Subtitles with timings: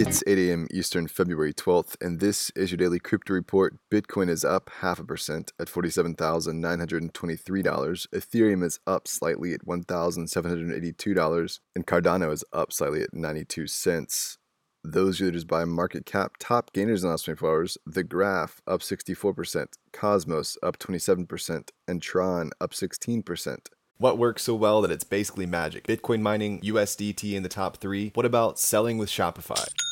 [0.00, 0.68] It's 8 a.m.
[0.70, 3.74] Eastern, February 12th, and this is your daily crypto report.
[3.92, 8.06] Bitcoin is up half a percent at $47,923.
[8.14, 14.38] Ethereum is up slightly at $1,782, and Cardano is up slightly at 92 cents.
[14.84, 18.82] Those leaders by market cap, top gainers in the last 24 hours, The Graph up
[18.82, 23.66] 64%, Cosmos up 27%, and Tron up 16%.
[24.00, 25.88] What works so well that it's basically magic?
[25.88, 28.12] Bitcoin mining, USDT in the top three.
[28.14, 29.66] What about selling with Shopify?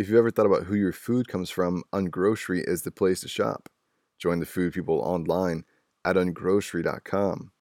[0.00, 3.28] If you've ever thought about who your food comes from, Ungrocery is the place to
[3.28, 3.68] shop.
[4.18, 5.66] Join the food people online
[6.06, 7.52] at ungrocery.com.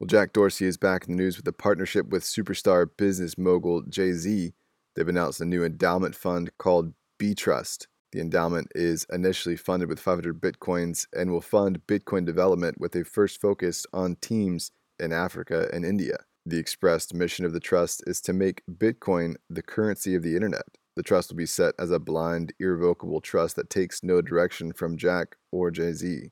[0.00, 3.82] Well, Jack Dorsey is back in the news with a partnership with superstar business mogul
[3.82, 4.54] Jay Z.
[4.96, 7.86] They've announced a new endowment fund called B Trust.
[8.10, 13.04] The endowment is initially funded with 500 bitcoins and will fund Bitcoin development with a
[13.04, 16.16] first focus on teams in Africa and India.
[16.44, 20.76] The expressed mission of the trust is to make Bitcoin the currency of the internet.
[20.96, 24.96] The trust will be set as a blind, irrevocable trust that takes no direction from
[24.96, 26.30] Jack or Jay Z.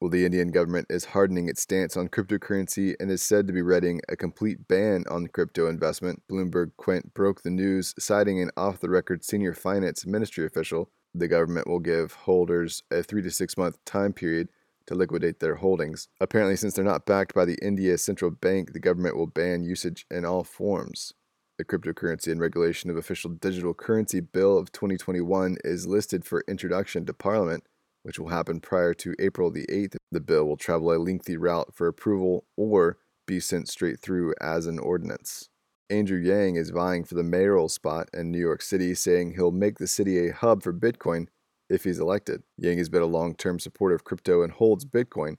[0.00, 3.62] Well, the Indian government is hardening its stance on cryptocurrency and is said to be
[3.62, 6.22] readying a complete ban on crypto investment.
[6.30, 10.90] Bloomberg Quint broke the news, citing an off the record senior finance ministry official.
[11.14, 14.48] The government will give holders a three to six month time period
[14.86, 16.08] to liquidate their holdings.
[16.20, 20.06] Apparently, since they're not backed by the India Central Bank, the government will ban usage
[20.10, 21.14] in all forms.
[21.58, 27.06] The Cryptocurrency and Regulation of Official Digital Currency Bill of 2021 is listed for introduction
[27.06, 27.64] to Parliament,
[28.02, 29.96] which will happen prior to April the 8th.
[30.12, 34.66] The bill will travel a lengthy route for approval or be sent straight through as
[34.66, 35.48] an ordinance.
[35.88, 39.78] Andrew Yang is vying for the mayoral spot in New York City, saying he'll make
[39.78, 41.28] the city a hub for Bitcoin
[41.70, 42.42] if he's elected.
[42.58, 45.38] Yang has been a long term supporter of crypto and holds Bitcoin,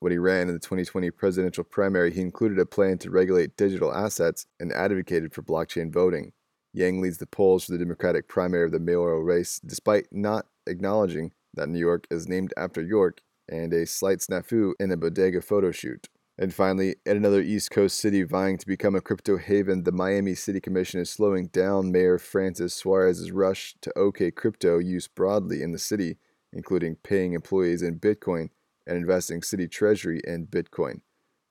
[0.00, 3.92] when he ran in the 2020 presidential primary, he included a plan to regulate digital
[3.92, 6.32] assets and advocated for blockchain voting.
[6.72, 11.32] Yang leads the polls for the Democratic primary of the mayoral race, despite not acknowledging
[11.54, 15.72] that New York is named after York and a slight snafu in a bodega photo
[15.72, 16.08] shoot.
[16.40, 20.36] And finally, at another East Coast city vying to become a crypto haven, the Miami
[20.36, 25.72] City Commission is slowing down Mayor Francis Suarez's rush to OK crypto use broadly in
[25.72, 26.18] the city,
[26.52, 28.50] including paying employees in Bitcoin
[28.88, 31.00] and investing city treasury in Bitcoin.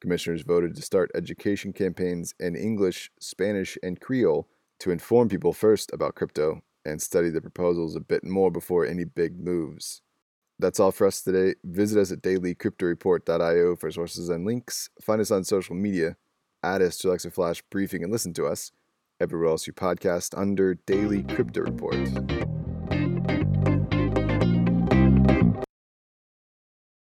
[0.01, 4.47] Commissioners voted to start education campaigns in English, Spanish, and Creole
[4.79, 9.03] to inform people first about crypto and study the proposals a bit more before any
[9.03, 10.01] big moves.
[10.59, 11.55] That's all for us today.
[11.63, 14.89] Visit us at dailycryptoreport.io for sources and links.
[15.01, 16.15] Find us on social media.
[16.63, 18.71] Add us to Alexa Flash Briefing and listen to us
[19.19, 22.66] everywhere else you podcast under Daily Crypto Report.